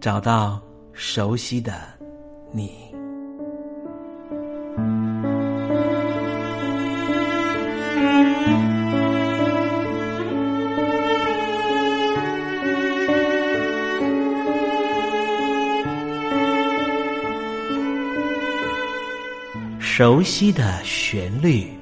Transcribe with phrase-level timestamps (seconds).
[0.00, 0.58] 找到
[0.94, 1.74] 熟悉的
[2.52, 2.72] 你，
[19.78, 21.79] 熟悉的旋律。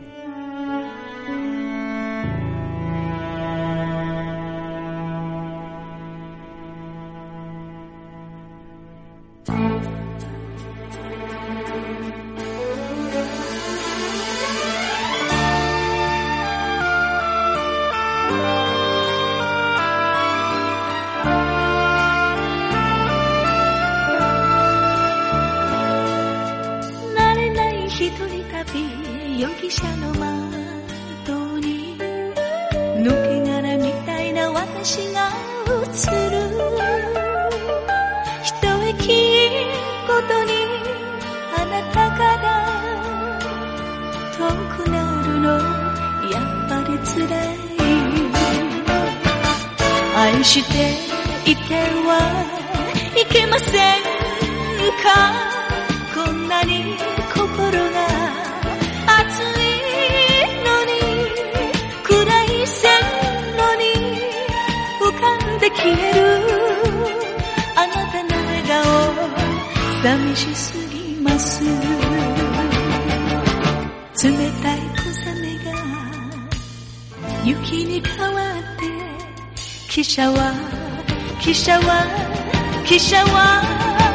[29.38, 31.96] 容疑者の窓に。
[32.98, 35.30] 抜け殻みたいな私が
[35.66, 35.70] 映
[36.30, 36.36] る。
[38.42, 38.50] 一
[38.90, 39.00] 息
[40.06, 40.50] ごとに
[41.56, 42.44] あなたから
[44.36, 44.38] 遠
[44.82, 45.46] くなるの
[46.30, 47.56] やっぱり辛い。
[50.16, 50.72] 愛して
[51.48, 52.10] いては
[53.16, 53.70] いけません
[55.04, 55.06] か？
[56.14, 56.96] こんなに
[65.78, 66.18] 消える
[67.76, 68.82] あなたの笑顔
[70.02, 71.62] 寂しすぎます。
[74.20, 75.70] 冷たい小雨が
[77.44, 78.82] 雪に変わって
[79.88, 80.52] 汽車は
[81.40, 82.04] 汽車は
[82.84, 84.07] 汽車は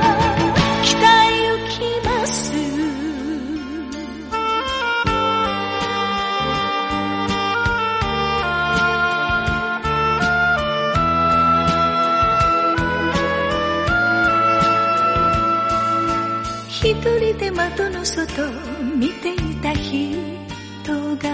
[17.03, 18.43] 人で窓の外
[18.95, 20.15] 見ていた人
[21.17, 21.29] が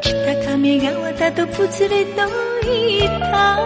[0.00, 2.28] 北上川だと崩れと
[2.62, 3.58] いた。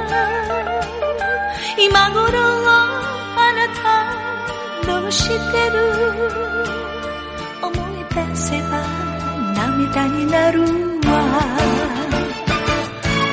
[1.78, 2.38] 今頃
[3.36, 3.66] あな
[4.86, 5.34] たどうして
[5.70, 5.76] る？
[7.62, 8.72] 思い出せば
[9.54, 10.62] 涙になる？
[10.62, 10.66] わ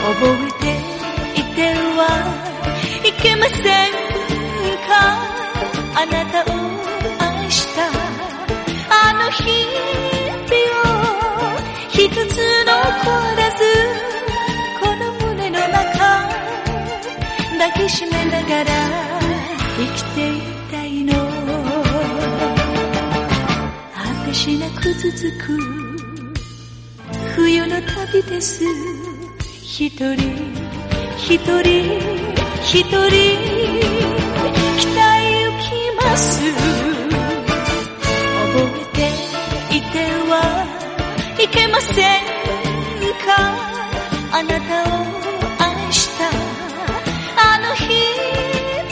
[0.10, 1.58] 覚えていて
[1.96, 2.02] は
[3.06, 3.92] いけません
[4.88, 4.92] か？
[5.96, 6.49] あなた
[17.60, 18.70] 抱きしめながら
[19.78, 20.42] 生きてい
[20.72, 21.14] たいの。
[23.94, 25.60] 果てしなく続く
[27.36, 28.64] 冬の旅です。
[29.62, 30.14] 一人
[31.18, 31.70] 一人
[32.64, 33.10] 一人
[34.78, 34.88] 北
[35.18, 35.72] へ行き
[36.04, 36.42] ます
[38.42, 39.96] 覚えていて
[40.30, 40.34] は
[41.40, 41.92] いけませ
[42.36, 42.39] ん
[44.32, 44.88] あなたを
[45.58, 46.30] 愛した
[47.36, 47.84] あの日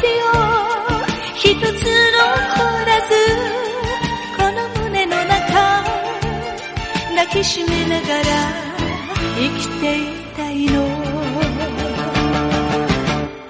[0.03, 1.05] 々を
[1.35, 2.25] 一つ残
[2.85, 3.13] らず
[4.35, 5.83] この胸の中
[7.15, 8.23] 抱きしめながら
[9.37, 10.01] 生きてい
[10.35, 10.75] たいの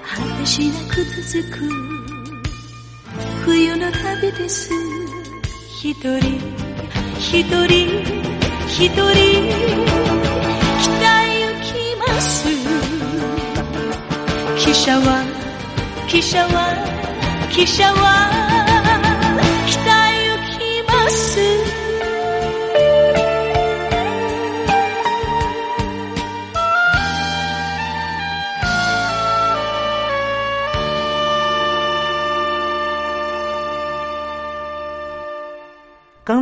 [0.02, 1.56] 果てしなく続く
[3.46, 4.70] 冬の旅です
[5.80, 6.18] 一人
[7.18, 8.02] 一人
[8.68, 10.27] 一人
[14.68, 15.24] Kishawa,
[16.08, 16.64] Kishawa,
[17.48, 18.47] Kishawa.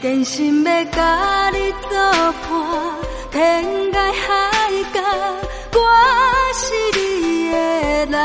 [0.00, 1.90] 真心要甲你作
[2.48, 2.52] 伴，
[3.32, 5.00] 天涯海角，
[5.74, 5.78] 我
[6.54, 6.62] 是
[6.96, 7.56] 你的
[8.06, 8.16] 人，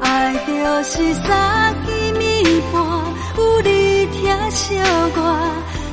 [0.00, 2.80] 爱就是三更暝半，
[3.36, 4.76] 有你听小
[5.10, 5.18] 歌，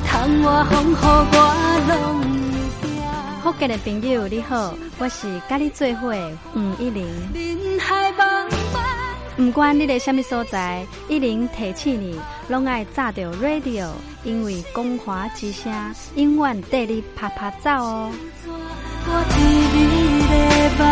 [0.06, 1.36] 窗外风雨我
[1.88, 1.92] 拢
[2.22, 2.88] 会惊。
[3.42, 6.14] 福建的朋友你好，我是甲你做伙
[6.54, 7.04] 吴一玲。
[7.34, 8.48] 人海茫
[9.38, 9.46] 茫。
[9.46, 12.18] 不管你在什么所在，一零提起你，
[12.48, 13.88] 拢爱炸着 radio，
[14.24, 15.72] 因为光华之声
[16.16, 18.10] 永远带你啪啪走哦。
[19.10, 19.40] 我替
[19.74, 19.78] 你
[20.28, 20.34] 的
[20.78, 20.82] 梦，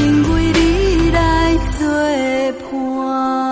[0.00, 1.18] 因为你来
[1.78, 1.82] 作
[2.70, 3.51] 伴。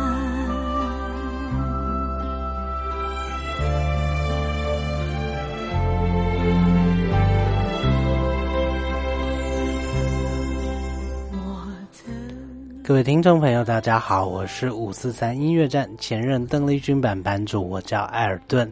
[12.91, 18.69] 各位听众朋友，大家好，我是五四三音乐站前任邓丽君版版主，我叫艾尔顿。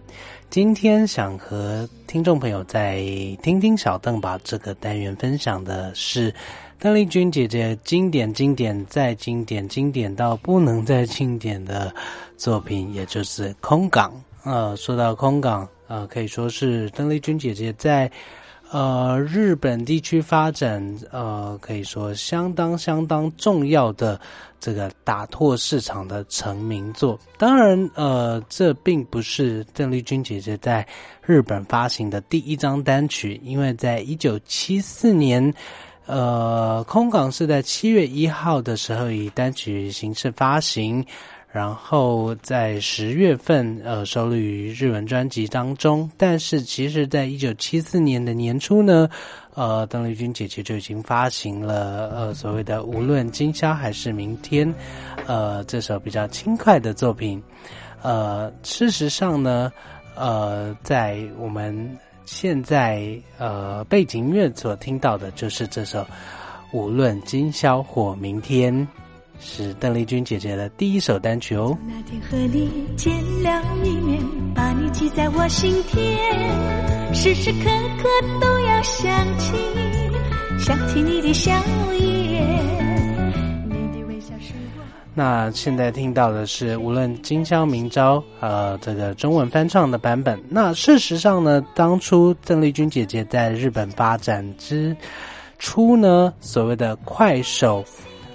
[0.50, 2.98] 今天想和听众朋友再
[3.42, 6.36] 听听小邓吧这个单元分享的是
[6.80, 11.90] 邓丽君姐姐经典、经典再经典、经典到不能再经典的
[12.36, 14.12] 作品，也就是《空港》。
[14.44, 18.12] 呃，说到空港，呃，可以说是邓丽君姐姐在
[18.72, 24.20] 呃日本地区发展，呃，可以说相当相当重要的。
[24.62, 30.86] 这个打拓市场的成名作，当然，呃，这并不是邓丽君姐姐在
[31.26, 35.54] 日本发行的第一张单曲，因为在一九七四年，
[36.08, 41.06] 呃，空港是在七月一号的时候以单曲形式发行。
[41.52, 46.08] 然后在十月份，呃，收录于日文专辑当中。
[46.16, 49.10] 但是，其实，在一九七四年的年初呢，
[49.56, 54.72] 呃，邓丽君姐姐就已经发行了呃所谓的《无论今宵还是明天》，
[55.26, 57.42] 呃，这首比较轻快的作品。
[58.04, 59.72] 呃，事实上呢，
[60.16, 66.02] 呃，在我们现在呃背景音乐所听到的就是这首
[66.74, 68.72] 《无论今宵或明天》。
[69.40, 71.78] 是邓丽君姐姐的第一首单曲哦。
[71.88, 74.22] 那天和你见了一面，
[74.54, 77.70] 把你记在我心田，时时刻
[78.02, 78.10] 刻
[78.42, 79.54] 都要想起，
[80.60, 81.52] 想起你的笑
[81.94, 82.44] 颜，
[83.70, 84.84] 你的微笑是我。
[85.14, 90.38] 那现在听到的是无论今宵明朝，呃，这个中文翻唱的版本。
[90.50, 94.96] 那事实上呢，当初邓丽君姐姐在日本发展之
[95.58, 97.86] 初呢，所谓的快手。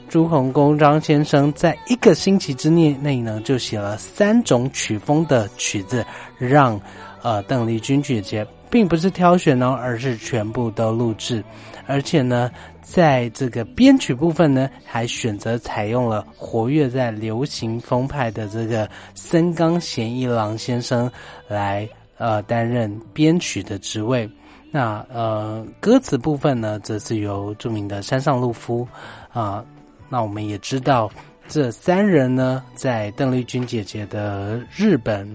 [0.09, 6.05] 朱鸿公张先生在一个星期之内内呢，就写了三种曲风的曲子，
[6.39, 6.81] 让
[7.23, 11.43] 呃邓丽君姐姐并不是挑选哦，而是全部都录制，
[11.87, 21.11] 而且呢，在这个编曲部分呢，还选择采用了活跃在流行风派的这个森冈贤一郎先生
[21.49, 24.31] 来呃担任编曲的职位。
[24.71, 28.87] 那呃，歌词部分呢，则是由著名的山上路夫
[29.33, 29.65] 啊。
[30.15, 31.11] 那我们也知道，
[31.49, 35.29] 这三人呢，在邓丽君姐姐的日本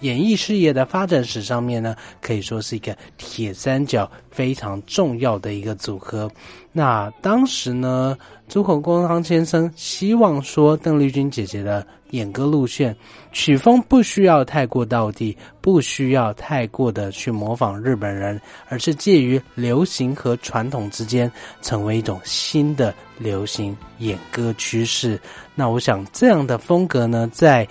[0.00, 6.28] 演艺事业的发展史上面呢，可以说是一个铁三角非常重要的一个组合。
[6.72, 11.86] 那当时呢，朱口光先生希望说，邓丽君姐姐的。
[12.10, 12.96] 演歌路线，
[13.32, 21.30] 曲风不需要太过道地，不需要太过的去模仿日本人，而是介于流行和传统之间，
[21.62, 25.20] 成为一种新的流行演歌趋势。
[25.54, 27.66] 那我想这样的风格呢，在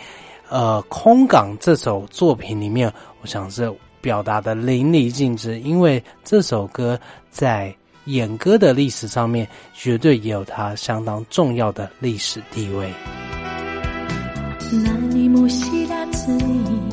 [0.49, 2.91] 呃《空港》这首作品里面，
[3.21, 5.59] 我想是表达的淋漓尽致。
[5.59, 12.91] 因为这首歌在演歌的历史上面，绝对也有它相当重要的历史地位。
[14.71, 16.88] 何も知らずに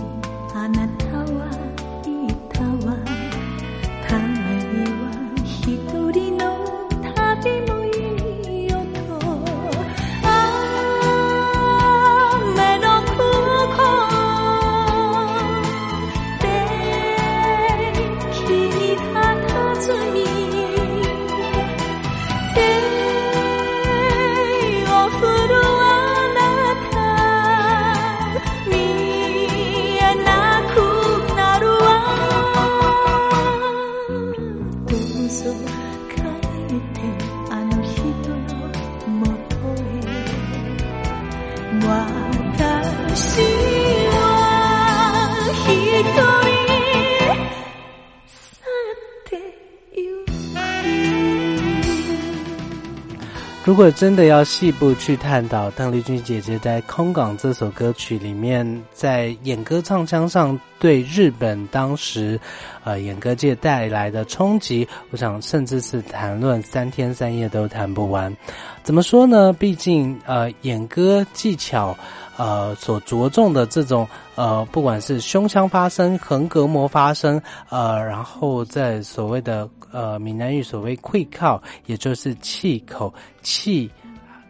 [53.77, 62.41] 如果真的要细部去探讨邓丽君姐姐在《空港》这首歌曲里面，在演歌唱腔上对日本当时，
[62.85, 68.35] 呃，演歌界带来的冲击，我想甚至是谈论三天三夜都谈不完。
[68.83, 69.53] 怎么说呢？
[69.53, 71.95] 毕竟，呃，演歌技巧，
[72.37, 83.91] 呃，所着重的这种，呃，不管是胸腔发声、横膈膜发声，呃，然后在所谓的呃闽南语所谓“溃靠”，也就是气口气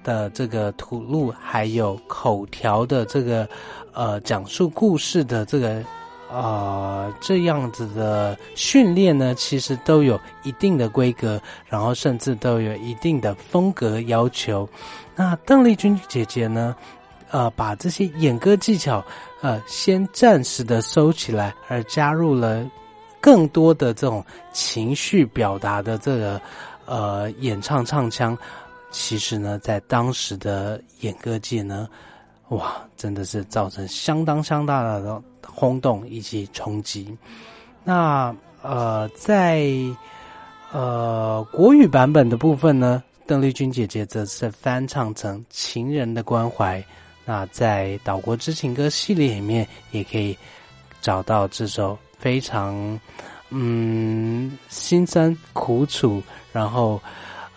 [0.03, 3.49] 的这个吐露，还有口条的这个
[3.93, 5.81] 呃讲述故事的这个
[6.29, 14.69] 呃这样子的训练呢，其实都有一定的规格，然后甚至都有一定的风格要求。
[15.15, 16.75] 那邓丽君姐姐呢？
[17.31, 19.05] 呃，把这些演歌技巧，
[19.41, 22.65] 呃，先暂时的收起来，而加入了
[23.21, 26.41] 更多的这种情绪表达的这个
[26.85, 28.37] 呃演唱唱腔。
[28.93, 31.89] 其实呢，在当时的演歌界呢，
[32.49, 37.15] 哇，真的是造成相当相当大的轰动以及冲击。
[37.85, 39.69] 那呃，在
[40.73, 46.81] 呃国语版本的部分呢，邓丽君姐姐则是翻唱成《情人的关怀》。
[47.29, 50.39] 那在《岛国之情歌》系列里面，也可以
[51.01, 52.99] 找到这首非常
[53.51, 57.03] 嗯心酸苦楚，然后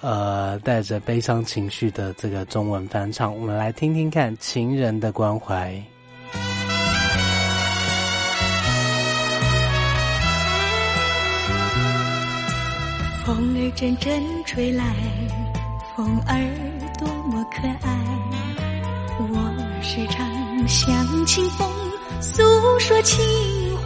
[0.02, 3.32] 呃带着悲伤情绪的这个中文翻唱。
[3.34, 5.72] 我们来听听看《情人的关怀》。
[13.24, 14.84] 风儿阵阵吹来，
[15.96, 16.34] 风儿
[16.98, 18.59] 多么可爱。
[19.92, 20.24] 时常
[20.68, 21.68] 向清风
[22.22, 22.44] 诉
[22.78, 23.26] 说情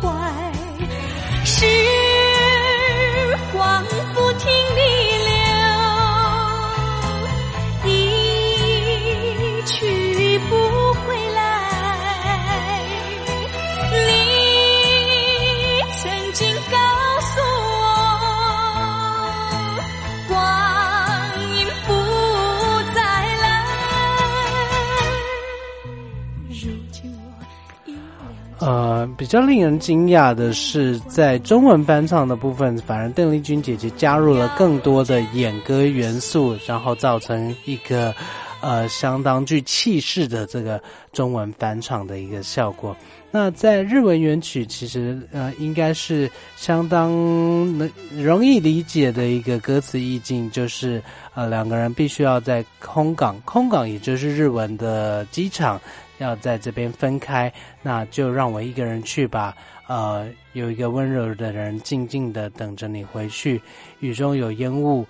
[0.01, 0.11] 怀，
[1.45, 1.65] 时
[3.53, 3.81] 光
[4.13, 4.81] 不停地
[7.85, 10.57] 流，一去不
[11.05, 11.22] 回。
[28.65, 38.15] 呃，比较令人惊讶的是，在中文翻唱的部分，反而邓丽君姐姐加入了更多的演歌元素，然后造成一个
[38.62, 42.95] 呃相当具气势的这个中文翻唱的一个效果。
[43.32, 47.12] 那在日文原曲，其实呃应该是相当
[47.78, 55.82] 能容易理解的一个歌词意境，就是呃两个人必须要在空港，空港也就是日文的机场，
[56.17, 59.56] 要在这边分开，那就让我一个人去吧。
[59.88, 63.62] 呃，有一个温柔的人静静的等着你回去，
[63.99, 65.06] 雨中有烟雾，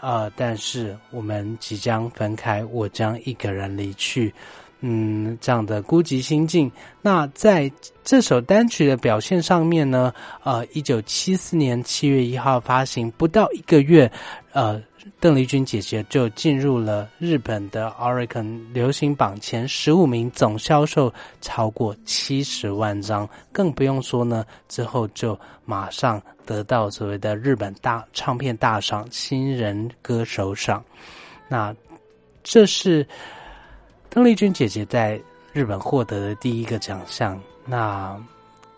[0.00, 4.34] 呃，但是我们即将分开，我将一个人离去。
[4.80, 6.70] 嗯，这样的孤寂心境。
[7.00, 7.70] 那在
[8.04, 10.12] 这首单曲的表现上面呢？
[10.44, 14.10] 呃，一九七四年七月一号发行，不到一个月，
[14.52, 14.80] 呃，
[15.20, 23.28] 邓丽君姐姐就进入了日本的 Oricon 流行榜前十五名，总销售超过七十万张。
[23.52, 30.84] 更不用说呢，之后就马上得到所谓的日本大唱片大赏新人歌手赏。
[31.48, 31.74] 那
[32.42, 33.06] 这是。
[34.08, 35.20] 邓丽君姐姐在
[35.52, 38.18] 日本获得的第一个奖项，那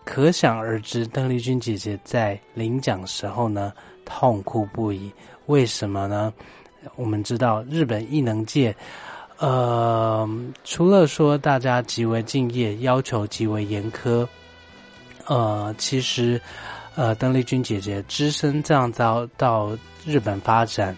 [0.03, 3.71] 可想而知，邓丽君姐姐在领奖时候呢，
[4.03, 5.09] 痛哭不已。
[5.49, 6.31] 为什么呢？
[6.95, 8.75] 我们知道，日本艺能界，
[9.39, 10.29] 呃，
[10.63, 14.27] 除了说大家极为敬业，要求极为严苛，
[15.25, 16.39] 呃，其实，
[16.95, 20.95] 呃，邓丽君姐姐只身这样到到日本发展，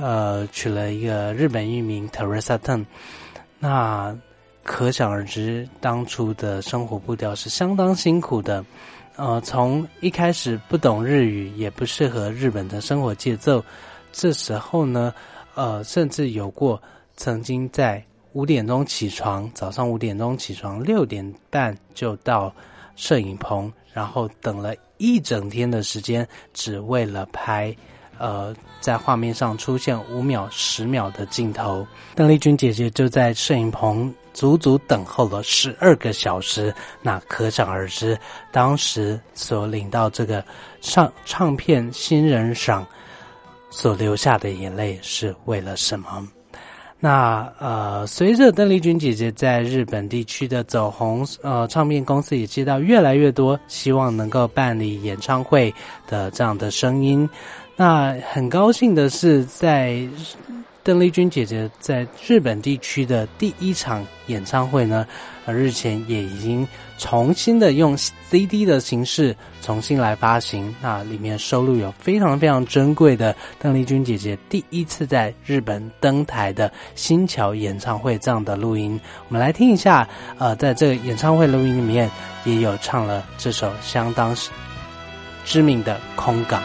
[0.00, 2.86] 呃，娶了一个日本艺名 Teresa Ten。
[3.58, 4.16] 那
[4.62, 8.64] 可想而知，当初的生活步调是相当辛苦的。
[9.16, 13.64] 呃，从一开始不懂日语，也不适合日本的生活节奏。
[14.12, 15.12] 这时候呢，
[15.54, 16.80] 呃，甚至有过
[17.16, 22.54] 曾经在五点钟起床，早上五点钟起床，六点半就到
[22.94, 27.74] 摄影棚，然后等了一整天的时间，只为了拍。
[28.18, 36.74] 呃，在画面上出现五秒、十秒的镜头，邓丽君姐姐就在摄影棚足足等候了十二个小时。
[37.02, 38.18] 那可想而知，
[38.52, 40.44] 当时所领到这个
[40.80, 42.86] 唱唱片新人赏
[43.70, 46.28] 所流下的眼泪是为了什么？
[46.98, 55.72] 那呃，随着邓丽君姐姐在日本地区的走红，呃，唱片公司也接到越来越多希望能够办理演唱会
[56.08, 57.28] 的这样的声音。
[57.76, 60.00] 那很高兴的是，在
[60.82, 65.06] 邓丽君姐姐在日本地区的第一场演唱会呢，
[65.46, 70.74] 日前也已经重新的用 CD 的形式重新来发行。
[70.80, 78.98] 那里面收录有非常非常珍贵的邓丽君姐姐第一次在日本登台的新桥演唱会这样的录音。
[79.28, 80.08] 我们来听一下，
[80.38, 82.10] 呃，在这个演唱会录音里面
[82.44, 84.34] 也有唱了这首相当
[85.44, 86.62] 知名的《空港》。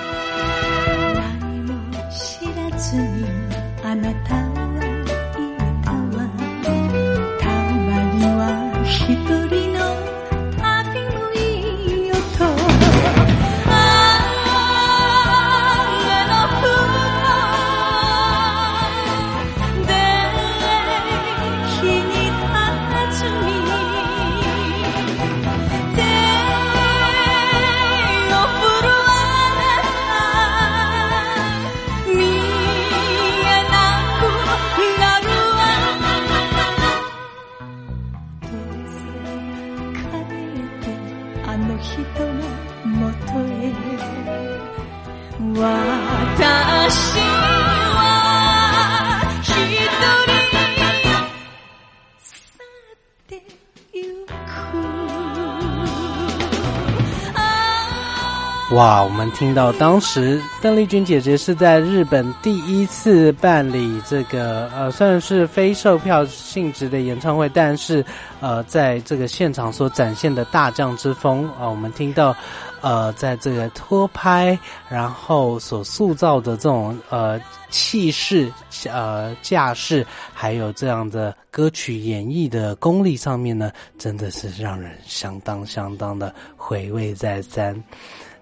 [58.71, 68.03] 哇，我们听到当时邓丽君姐姐是在日本第一次办理这个呃，虽然是非售票性质的演唱会，但是
[68.39, 72.33] 呃，在这个现场所展现的大将之风啊，我们听到
[72.79, 74.57] 呃，在这个托拍，
[74.87, 77.37] 然后所塑造的这种呃
[77.69, 78.49] 气势、
[78.89, 87.75] 呃架势，还有这样的歌曲演绎的功力上面呢，真的是让人相当相当的回味再三。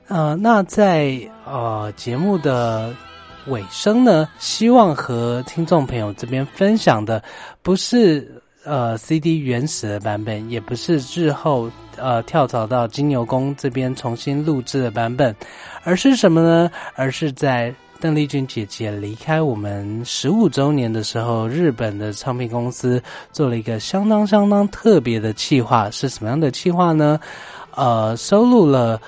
[0.09, 2.91] 呃，那在呃节目的
[3.45, 7.23] 尾声呢，希望和听众朋友这边分享的
[7.61, 8.27] 不是
[8.65, 15.33] 呃 CD 原始的版本，也不是日后呃跳槽到金牛宫这边重新录制的版本，
[15.83, 16.71] 而是什么呢？
[16.95, 22.99] 而是在邓丽君姐姐离开我们十五周年的时候，日本的唱片公司
[23.31, 27.19] 做了一个相当相当特别的企划，是什么样的企划呢？
[27.75, 28.99] 呃，收录了。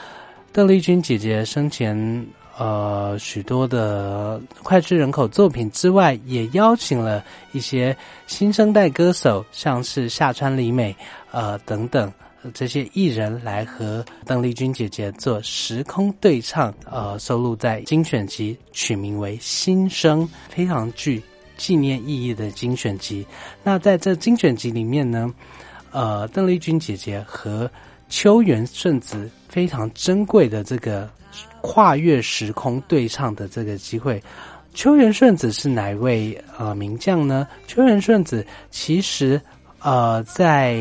[0.54, 7.96] 邓丽君姐姐生前呃许多的脍炙人口作品之外，也邀请了一些
[8.28, 10.94] 新生代歌手，像是夏川里美，
[11.32, 12.12] 呃等等
[12.54, 21.24] 这些艺人来和邓丽君姐姐做时空对唱，呃收录在精选集，取名为《新生》，非常具
[21.56, 23.26] 纪念意义的精选集。
[23.64, 25.34] 那在这精选集里面呢，
[25.92, 27.72] 呃邓丽君姐姐和
[28.12, 31.10] 秋元顺子非常珍贵的这个
[31.62, 34.22] 跨越时空对唱的这个机会。
[34.74, 37.48] 秋元顺子是哪一位呃名将呢？
[37.68, 39.42] 秋元顺子其实
[39.80, 40.76] 呃在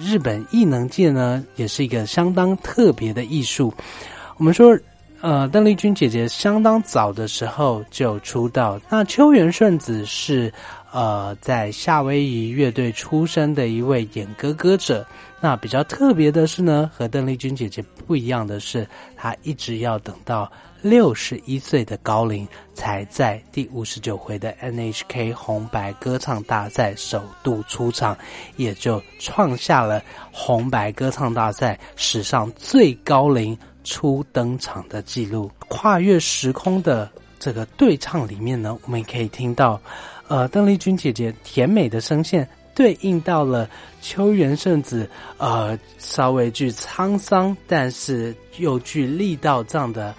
[0.00, 3.74] 日本艺能界呢也是一个相当特别的艺术。
[4.36, 4.78] 我们说
[5.20, 10.52] 呃邓丽君姐姐相当早的时候就出道，那秋元顺子是
[10.92, 15.04] 呃在夏威夷乐队出身的一位演歌歌者。
[15.40, 28.16] 那比较特别的是呢，和邓丽君姐姐不一样的是，她一直要等到六十一岁的高龄，才在第五十九回的 NHK 红白歌唱大赛首度出场，
[28.56, 35.50] 也就创下了红白歌唱大赛史上最高龄初登场的记录。
[35.68, 39.78] 跨越时空的这个对唱里面呢，我们也可以听到，
[40.28, 42.48] 呃，邓丽君姐姐甜美的声线。
[42.76, 43.68] 对应到了
[44.02, 45.08] 秋元圣子，
[45.38, 50.14] 呃，稍微具沧桑，但是又具力道这样的，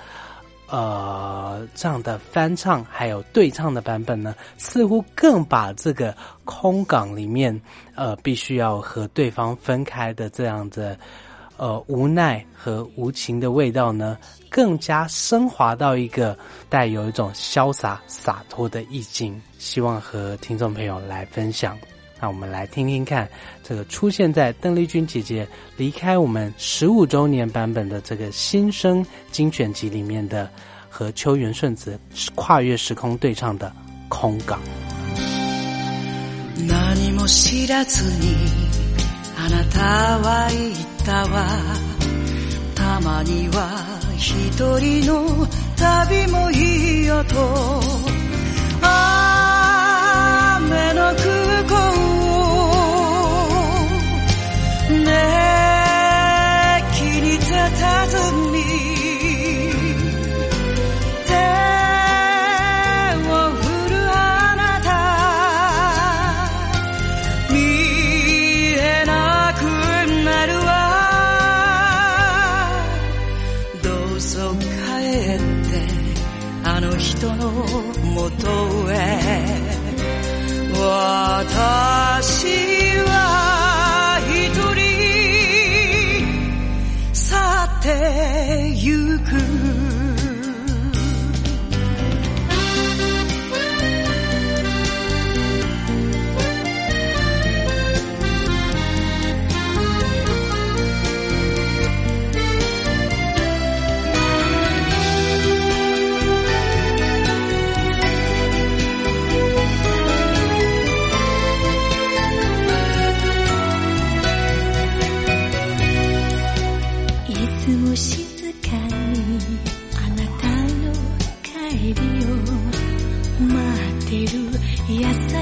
[0.68, 6.14] 呃，这样的翻唱还有对唱的版本呢，似乎更把这个
[6.46, 7.62] 空港里面，
[7.94, 10.98] 呃，必须要和对方分开的这样的，
[11.58, 14.18] 呃，无奈和无情的味道呢，
[14.50, 16.36] 更加升华到一个
[16.70, 19.40] 带有一种潇洒洒脱的意境。
[19.60, 21.78] 希望和听众朋友来分享。
[22.21, 23.29] 那我们来听听看，
[23.65, 30.49] 这个出现在邓丽君姐姐离开我们十五周年版本的这个新生精选集里面的，
[30.89, 31.99] 和秋元顺子
[32.37, 33.67] 跨越时空对唱的《
[34.09, 34.57] 空港》。
[36.69, 38.37] 何も知らずに
[39.37, 39.81] あなた
[40.19, 41.49] は言ったわ
[42.77, 43.69] たまには
[44.17, 47.81] 一人の旅もいいよと
[48.85, 48.89] 雨
[50.95, 51.75] の空港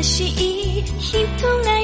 [0.06, 1.75] しい人が